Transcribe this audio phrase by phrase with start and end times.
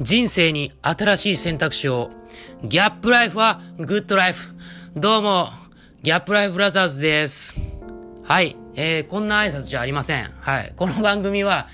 [0.00, 2.08] 人生に新しい選択肢を。
[2.64, 4.54] ギャップライフはグッドライフ。
[4.96, 5.50] どうも、
[6.02, 7.60] ギャップライフブラザーズです。
[8.24, 8.56] はい。
[8.76, 10.30] えー、こんな挨拶じゃありません。
[10.40, 10.72] はい。
[10.74, 11.68] この番組は、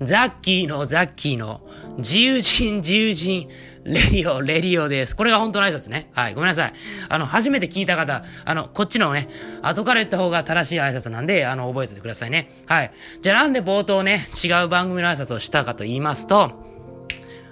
[0.00, 1.60] ザッキーのザッキーの
[1.98, 3.48] 自由人自由人
[3.84, 5.14] レディオ、レディオです。
[5.14, 6.08] これが本当の挨拶ね。
[6.14, 6.72] はい、ごめんなさい。
[7.10, 9.28] あの、初めて聞いた方、あの、こっちのね、
[9.60, 12.62] 後から言った方が正しい挨拶なんで、あの、覚えててくださいね。
[12.64, 12.90] はい。
[13.20, 16.65] じゃあなんで冒頭ね、違う番組の挨拶をしたかと言いますと、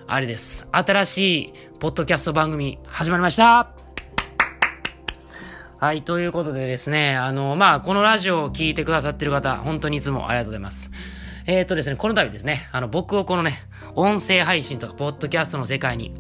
[0.07, 0.67] あれです。
[0.71, 3.71] 新しい、ポッドキャスト番組、始まりました
[5.79, 10.91] はい、ということでですね、あの、まあ、このラジオを聞いてくださってる方、本当にいつもありがとうございます。
[11.47, 16.15] えっ、ー、とですね、この度ですね、あの、僕をこのね、音声配信とか、ポッドキャストの世界に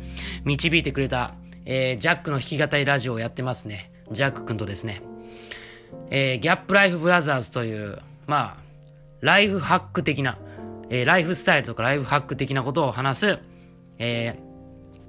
[0.44, 1.34] 導いてくれた、
[1.66, 3.92] えー、ジャックの弾き語りラジオをやってますね。
[4.12, 5.02] ジャック君とですね、
[6.08, 8.64] えー、ギャップライフブラザーズという、まあ、
[9.20, 10.38] ライフハック的な、
[10.88, 13.38] えー、ライフスタイルとかライフハック的なことを話す、
[13.98, 14.38] え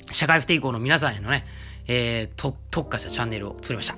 [0.08, 1.45] ー、社会不抵抗の皆さんへのね、
[1.88, 3.95] えー、と、特化したチャンネルを作りました。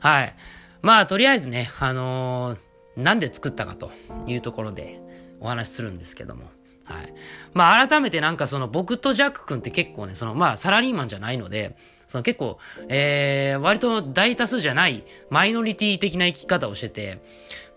[0.00, 0.34] はい。
[0.82, 3.90] まあ、とりあえずね、あのー、なんで作ったかと
[4.26, 5.00] いうところで
[5.40, 6.44] お話しするんですけども。
[6.84, 7.12] はい。
[7.52, 12.58] まあ、改めてなんかその僕とジャック君って結構ね、そのまあ、サラリーマンじゃないので、その結構、
[12.88, 17.20] えー、割と大多数じゃないマイノリティ的な生き方をしてて、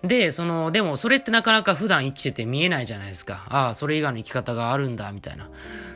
[0.03, 3.45] で、その、でもそれってなかなか普段生きてて見えないじゃないですか。
[3.49, 5.49] ああ、それ以外の生き方があるんだ、みたいな。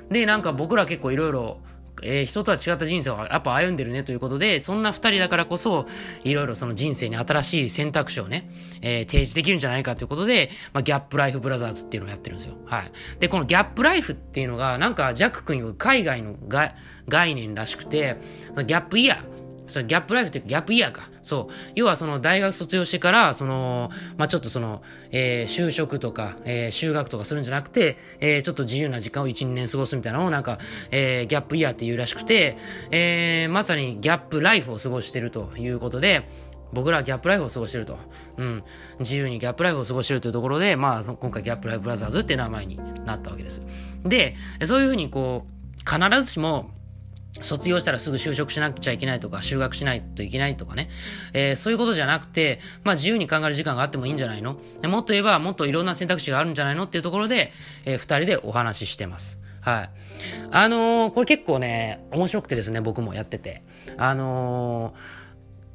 [0.10, 1.60] で、なんか僕ら結構いろいろ
[2.02, 5.86] えー、人とは違った人生をやっぱ歩んでるねということで、そんな二人だからこそ、
[6.24, 8.50] いろいろその人生に新しい選択肢をね、
[8.82, 12.56] えー、提示できるんじゃないかということで、まあ、ギャップライフブラザーズっていうのをやってるんですよ。
[12.66, 12.92] はい。
[13.20, 16.76] で、このギャップライフっていうのが、なんかジャック君よ海外のが
[17.08, 18.18] 概念らしくて、
[18.56, 19.33] ギャップイヤー、
[19.68, 21.10] それギャップライフってギャップイヤーか。
[21.22, 21.54] そう。
[21.76, 30.60] 要はその大学卒業してから、その、まあ、ちょっとその、えー、就職とか、えー、修学とかするんじゃなくて、えー、ちょっと自由な時間を1、2年過ごすみたいなのをなんか、
[30.92, 32.58] えー、ギャップイヤーって言うらしくて、
[32.92, 36.28] えー、まさにギャップライフを過ごしてるということで、
[36.74, 37.98] 僕らはギャップライフを過ごしてると。
[38.38, 38.64] うん。
[39.00, 43.62] 自由にギャップライフを過ごしてるというところで、まあ、今回ギャップライフブラザーズっていう名前になったわけです。
[44.04, 44.36] で、
[44.66, 45.54] そういうふうにこう、
[45.90, 46.72] 必ずしも、
[47.42, 50.90] 卒業したらすぐ就職しなくちゃいけないとか、修学しないといけないとかね。
[51.34, 54.60] えー、そういうことじゃなくて、まあ自由に考える時間があってもいいんじゃないの？
[54.84, 57.52] もっと言えば、もっといろんな選択肢があるんじゃないのっていうところで、
[57.86, 59.40] えー、二人でお話ししてます。
[59.62, 59.90] はい。
[60.52, 63.64] あのー、これ結構ね、面白くてですね、僕もやってて。
[63.98, 64.94] あの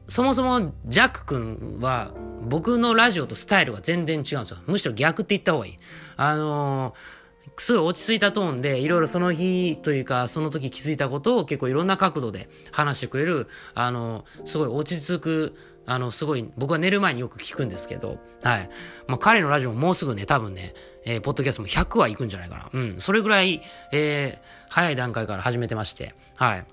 [0.06, 4.58] ー、そもそもジャック君は僕のラジオとスタイルが全然違うんですよ。
[4.66, 5.78] むしろ逆って言った方がいい。
[6.16, 7.18] あのー
[7.56, 15.54] すごい落ち着いたトーンで、いろいろその日というか、その時気づいたことを結構いろんな角度で話してくれる、あの、すごい落ち着く、
[15.87, 18.70] あの、すごい、僕は寝る前によく聞くんですけど、はい。
[19.06, 22.70] まあ、彼のラジオももうすぐね、多分ね、えー、ポッドキャストも100は行くんじゃないかな。
[22.72, 23.00] うん。
[23.00, 26.66] それぐらい、えー、早い段階から始めてまして、はい。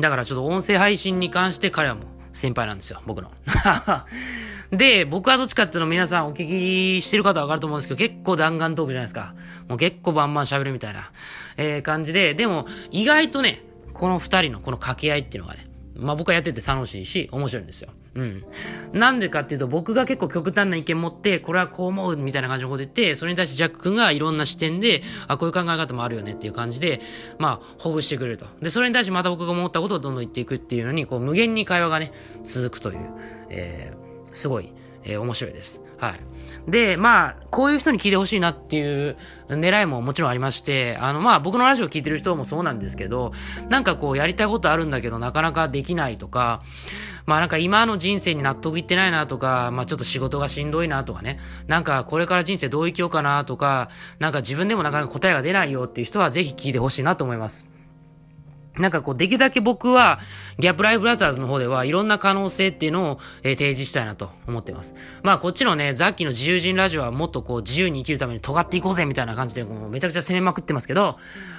[0.00, 3.30] だからちょっと音声配信に関して彼はもう先輩なんですよ、僕の。
[4.70, 9.34] で、僕はどっちかっていうの皆さんお聞きしてる方はわかると思うんですけど、結構弾丸トークじゃないですか。
[9.68, 11.12] もう結構バンバン喋るみたいな、
[11.56, 13.62] えー、感じで、でも意外とね、
[13.92, 17.90] この二人のこの掛け合いっていうのがね、まあ僕はやってて楽しいし、面白いんですよ。
[18.14, 18.44] うん。
[18.92, 27.00] なんでかっていうと、僕が結構極端な意見持って、これはこう思うみたいな感じのこと言って、それに対してジャック君がいろんな視点で、あ、こういう考え方もあるよねっていう感じで、
[27.38, 28.46] まあ、ほぐしてくれると。
[28.60, 32.12] で、それに対してまた僕が思ったことをどんどん言っていくっていうのに、こう、無限に会話がね、
[32.44, 32.98] 続くという、
[33.50, 34.72] えー、すごい、
[35.04, 35.80] えー、面白いです。
[35.98, 36.20] はい。
[36.70, 39.16] で、まあ、こういう人に聞いてほしいなっていう
[39.48, 43.32] 狙いももちろんありまして、あの、まあ、僕のラジオ聞いてる人もそうなんですけど、
[43.70, 46.62] なんかこう、やりたいことあるんだけど、なかなかできないとか、
[47.24, 57.75] まあなんか今の人生に納得いってないなとか、まあちょっと仕事がしんどいなとかね、なんかこれから人生どう生きようかなとか、なんか自分でもなかなか答えが出ないよっていう人はぜひ聞いてほしいなと思います。
[58.78, 60.20] なんかこう、できるだけ僕は、
[60.58, 64.94] ギャップライブラザーズの方では、いろんな可能性っていうのを、えー、提示したいなと思ってます。
[65.22, 71.16] まあ、こっちのね、ザッキーの自由人ラジオはもっとこう、自由に生きるために尖っていこうぜみたいな感じで、もうめちゃくちゃ攻めまくってますけど、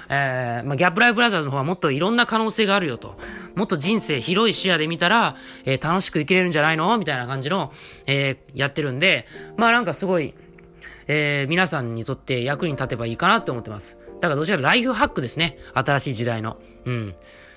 [0.08, 3.18] えー、まあ、ギャップライブラザーズの方はもっといろんな可能性があるよと。
[3.54, 7.72] もっと人生広い視野で見たら、えー、楽しく生きれるんじゃないのみたいな感じの、
[8.06, 9.26] えー、やってるんで、
[9.56, 10.34] まあなんかすごい、
[11.08, 13.98] えー、皆さんにとって役に立てばいいかなって思ってます。
[14.20, 15.58] だからどちらかライフハックですね。
[15.74, 16.58] 新しい時代の。
[16.88, 17.14] うん。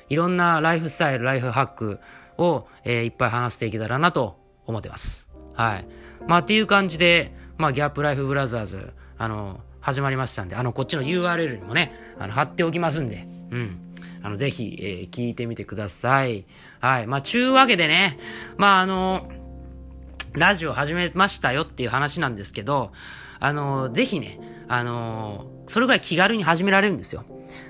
[0.10, 2.00] いろんなライフスタイル、ライフハック
[2.38, 5.25] を、えー、いっぱい話していけたらなと思ってます。
[5.54, 5.88] はい。
[6.28, 13.80] まあっていう感じで、まあギャップライフブラザーズ、あの、始まりましたんで、あの、こっちの URL にもね、あの、貼っておきますんで、うん。
[14.22, 16.45] あの、ぜひ、えー、聞いてみてください。
[16.80, 17.07] はい。
[17.07, 18.19] まあ、ちゅうわけでね、
[18.57, 19.31] まあ、あの、
[20.34, 22.92] ラジオ始めましたよっていう話なんですけど、
[23.39, 27.25] あの、ぜひね、あの、それぐらい気軽に始められるんですよ。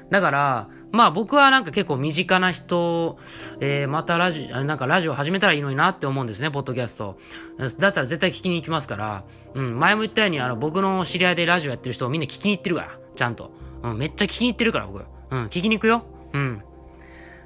[0.09, 3.17] だから、まあ僕はなんか結構身近な人、
[3.59, 7.17] えー、またラジオ、なんかラジオ始めたらいいのになって思うんですね、ポッドキャスト。
[7.57, 9.23] だったら絶対聞きに行きますから、
[9.53, 13.51] うん、前も言ったように、あの、僕の知り合いでラジオやってる人をみんな聞きに行ってるから、ちゃんと。
[13.83, 15.03] うん、めっちゃ聞きに行ってるから、僕。
[15.31, 16.03] うん、聞きに行くよ。
[16.33, 16.63] うん。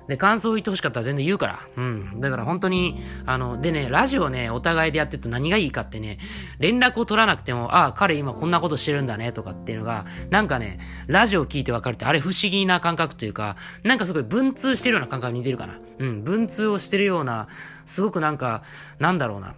[0.07, 1.59] で、感想を言ってほしかったら全然言うから。
[1.77, 2.21] うん。
[2.21, 6.19] だから本当に、あの、でね、ラジオね、お互いでやってると何がいいかってね、
[6.59, 15.79] 連絡を取らなくても、ああ、彼今こんなことしてるんだね、とかっていうのが、なんかね、ラジオ聞いて分かるって、あれ不思議な感覚というか、なんかすごい文通してるような感覚に似てるかな。
[15.99, 17.47] うん、文通をしてるような、
[17.85, 18.63] すごくなんか、
[18.99, 19.55] なんだろうな。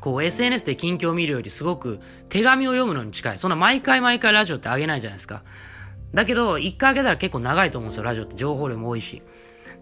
[0.00, 3.38] こう SNS で近況を見るよりすごく手紙を読むのに近い。
[3.38, 5.42] そんな毎回毎回ラジオってあげないじゃないですか。
[6.14, 9.22] だけど、一回開けたら結構長いと思うんですよ、ラジオって情報量も多いし。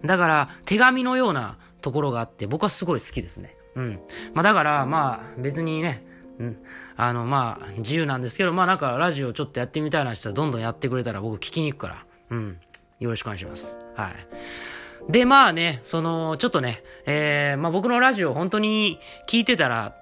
[0.05, 3.57] だから、手紙のようなところがあって、僕はすごい好きですね。
[3.77, 4.01] うん。
[4.35, 6.05] まあだから、まあ別にね、
[6.39, 6.57] うん。
[6.97, 12.05] あの、まあ、自由なんですけど、まあなんかラジオちょっとやってみたいな人はどんどんやってくれたら僕聞きに行くから。
[12.31, 12.59] うん。
[12.99, 13.79] よろしくお願いします。
[13.95, 15.13] はい。
[15.13, 19.95] で、まあね、その、ちょっとね、えー、まあ僕のラジオ本当に聞いてたら、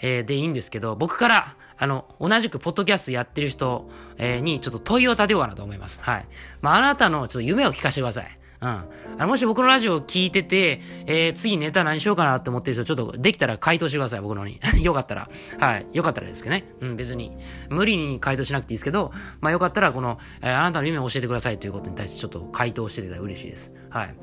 [0.00, 6.00] えー、でいいんですけど、僕から、あの、同じくポッドキャストやってる人、えー、にちょっと問いを立てようかなと思います。
[6.02, 6.26] はい。
[6.60, 8.38] まあ、あなたのちょっと夢を聞かせてください。
[8.60, 8.68] うん。
[8.68, 8.86] あ
[9.20, 14.60] の、もし僕のラジオを聞いてて、えー、次ネタ何しようかなって思ってる人、ちょっとできたら回答してください、僕のに。
[14.82, 15.28] よかったら。
[15.58, 15.86] はい。
[15.92, 16.64] よかったらですけどね。
[16.80, 17.36] うん、別に。
[17.70, 23.72] 無理に回答しなくていいですけど、まあよかったら、この、えー、あなたの夢を教えてくださいということに対してちょっと回答してたら嬉しいです。
[23.90, 24.16] はい。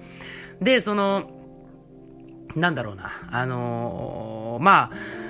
[0.62, 1.32] で、その、
[2.56, 3.12] なんだろうな。
[3.32, 5.25] あのー、まあ、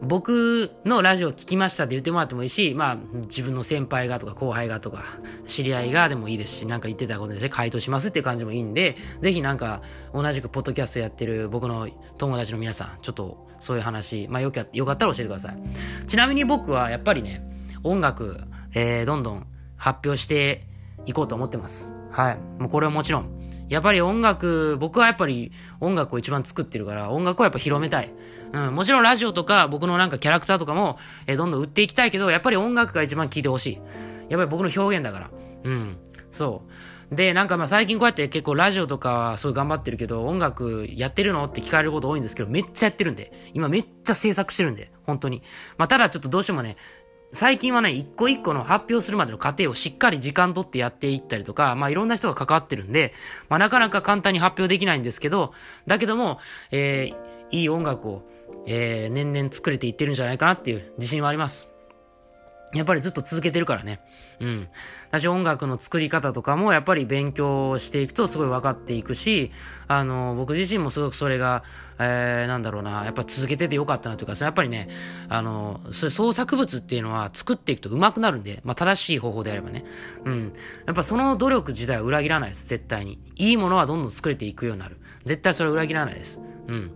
[0.00, 2.96] 僕のラジオ聞きましたって言ってもらってもいいし、まあ、
[3.26, 5.04] 自分の先輩がとか後輩がとか、
[5.46, 9.82] 知り合いがでもいいですし、なんか言ってたことでね、回答しますっていう感じもいいんで、ぜひなんか、
[10.14, 16.06] 同じくポッドキャストやってる僕の友達の皆さん、ちょっとそういう話、まあよかよかったら教えてください。
[16.06, 17.46] ちなみに僕はやっぱりね、
[17.82, 18.40] 音楽、
[18.74, 19.46] えー、どんどん
[19.76, 20.66] 発表して
[21.06, 21.92] いこうと思ってます。
[22.10, 22.38] はい。
[22.60, 23.37] もうこれはもちろん。
[23.68, 28.12] やっぱり音楽、僕はやっぱり音楽を一番作ってるから、音楽をやっぱ広めたい。
[28.52, 33.74] うん、もちろんラジオとか僕のなんかキャラクターとかも、えー、どんどん売っていきたいけど、やっぱり音楽が一番聴いてほしい。
[34.28, 35.30] やっぱり僕の表現だから。
[35.64, 35.98] うん。
[36.30, 36.62] そ
[37.12, 37.14] う。
[37.14, 41.44] で、なんかまあ最近こうやって結構ラジオとかすごい頑張ってるけど、音楽やってるの？
[41.44, 43.50] って聞かれること多いんですけど、めっちゃやってるんで。
[43.54, 45.42] 今めっちゃ制作してるんで、本当に。
[45.76, 46.76] まあただちょっとどうしてもね、
[47.32, 53.12] 最近はね、一個一個の発表するまでの過程をしっかり時間取ってやっていったりとか、まあいろんな人が関わってるんで、
[53.48, 55.52] まあなかなか簡単に発表できないんですけど、
[55.86, 56.38] だけども、
[56.70, 58.22] えー、いい音楽を
[58.66, 61.70] えー、年々作れていってるんじゃないかなっていう自信はあります。
[62.74, 64.00] やっぱりずっと続けてるからね。
[64.40, 64.68] うん。
[65.10, 69.50] 私音楽の作り方とかもやっぱり勉強していくとすごい分かっていくし、
[69.86, 71.64] あの、僕自身もすごくそれが、
[71.98, 74.88] えー、なんだろうな、やっぱ続けててよかったなというか、やっぱりね、
[75.30, 79.84] あの、それ創作物っていうのは作っていくと上手くなるんで、まあ正しい方法であればね。
[80.24, 80.52] うん。
[80.86, 83.18] やっぱその努力自体は裏切らないです、絶対に。
[83.36, 84.98] いいものはどんどん作れていくようになる。
[85.24, 86.38] 絶対それは裏切らないです。
[86.68, 86.92] うん。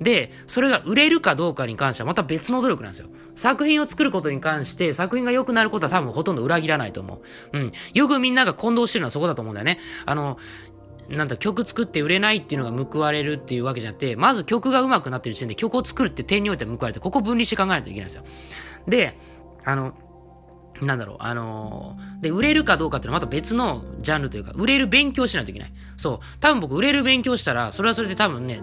[0.00, 3.08] で、それが売れるかどうかに関してはまた別の努力なんですよ。
[3.34, 7.20] 作品を作ることに関して、作品が良くなることは多分ほとんど裏切らないと思
[7.52, 7.58] う。
[7.58, 7.72] うん。
[7.94, 9.78] よくみんなが混同してるのはそこだと思うんだよね。
[10.06, 10.38] あの、
[11.08, 18.24] なんだ、曲作って売れないっていうのが報われるっていうわけじゃなくて、まず曲が上手くなってる時点で曲を作るって点においては報われて、ここ分離して考えないといけないんですよ。
[18.86, 19.18] で、
[19.64, 19.94] あの、
[20.82, 25.72] なんだろう、あのー、で、売れるかどうかっていうのはまた別のジャンルというか、売れる勉強しないといけない。
[25.96, 26.40] そう。
[26.40, 28.60] 多分僕、売れる勉強したら、それはそれで多分ね、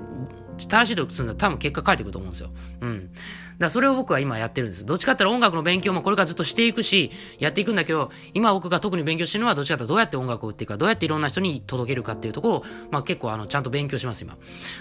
[0.58, 2.50] 正しい努力するんだら多分結果返ってくると思うんですよ。
[2.82, 3.10] うん。
[3.58, 4.86] だそれを僕は今やってるんです。
[4.86, 14.38] どっちかって言ったら音楽の勉強もこれからずっとしていくし、やっていくんだけど、今僕が特に勉強してるのはどっちかってどうやって音楽を売っていくか、どうやっていろんな人に届けるかっていうところを、まあ結構あの、ちゃんと勉強します、今。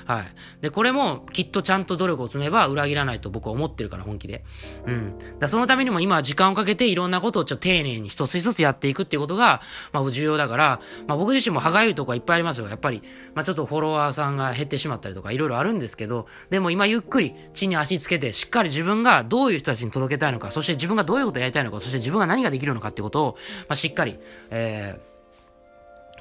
[0.07, 0.27] はい。
[0.61, 4.45] で、これもきっとちゃんと努力を積めば裏切らないと僕は思ってるから、本気で。
[4.87, 5.15] うん。
[5.39, 9.61] だそのためにも今は時間をかけていろんなことをちょっと丁寧に一つ一つやっていくっていうことが、
[9.93, 12.69] まあ重要だから、まあ僕自身も歯がゆいとこはいっぱいありますよ。
[12.69, 13.03] やっぱり、
[13.35, 23.33] まあちょっとフォロワーさんが減ってしまったりとかいろいろあるんですけど、でも今ゆっくり地に足つけて、しっかり自分がどういう人たちに届けたいのか、そして自分がどういうことをやりたいのか、そして自分が何ができるのかってことを、
[23.69, 24.19] まあ、しっかり、
[24.51, 25.15] えー、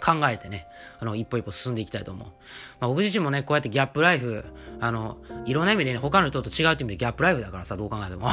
[0.04, 0.68] 考えてね、
[1.00, 2.28] あの、一歩一歩進んでいきたいと思う。
[2.28, 2.34] ま
[2.86, 4.44] あ、僕自身もね、こうやってギャップライフ、
[4.82, 8.30] あの、いろんな意味でね、他の人と違うって意味でギャップライフだからさ、どう考えても。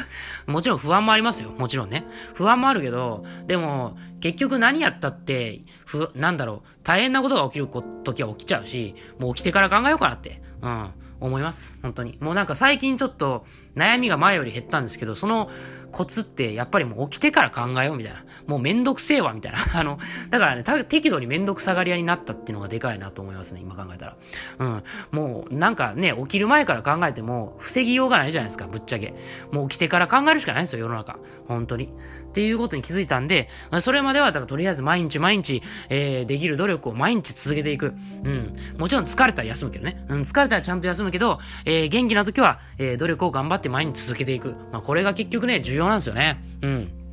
[0.46, 1.50] もちろん不安もありますよ。
[1.50, 2.06] もちろんね。
[2.34, 7.68] 不安もあるけど、でも、結局何やったって、ふ、なんだろう、大変なことが起きる
[8.04, 10.42] 時は起きちゃうし、もう起きてから考えようかなって。
[10.60, 10.90] うん。
[11.26, 11.78] 思います。
[11.82, 12.18] 本当に。
[12.20, 13.44] もうなんか最近ちょっと
[13.76, 15.50] 悩みが前より減ったんですけど、その
[15.94, 18.24] コツって、やっぱりもう起きてから考えようみたいな。
[18.46, 19.58] もうめんどくせえわ、みたいな。
[19.78, 19.98] あの、
[20.28, 24.16] だからね、適度にめんどくさがり屋になったっていうのがでかいなと思いますね、今考えたら。
[24.58, 24.82] うん。
[25.12, 29.14] もう、なんかね、起きる前から考えても、防ぎようがないじゃないですか、ぶっちゃけ。
[29.52, 31.16] もう起きてから考えるしかないんですよ、世の中。
[31.46, 31.84] 本当に。
[31.84, 31.88] っ
[32.34, 33.48] ていうことに気づいたんで、
[33.80, 37.94] それまでは、だからとりあえず毎日毎日、えー、できる努力を毎日続けていく。
[38.24, 38.52] うん。
[38.76, 40.04] もちろん疲れたら休むけどね。
[40.08, 44.54] うん、疲れたらちゃんと休むけど、えー、元気な時は、えー、努力を頑張って毎日続けていく。
[44.72, 46.42] まあ、これが結局ね、14容なんですよね。
[46.62, 47.04] うん。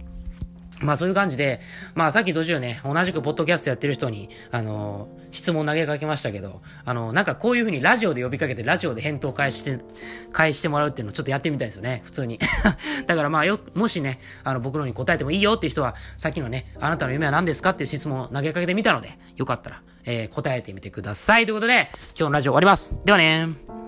[0.81, 1.59] まあそういう感じで、
[1.95, 9.79] まあさっき途中ね、同じくポッドキャストやってる人に、あのー、質問投げかけましたけど、あのー、なんかこういうふうにラジオで呼びかけて、ラジオで返答返して、
[10.31, 12.39] 返してもらうっていうのをちょっとやってみたいですよね、普通に。
[13.05, 21.45] だからまあよ、もしね、あの、僕のに答えてもいいよっていう人は、さっきのね、あなたの夢は何ですかっていう質問を投げかけてみたので、よかったら、えー、答えてみてください。
[21.45, 22.95] ということで、今日のラジオ終わります。
[23.05, 23.80] ではね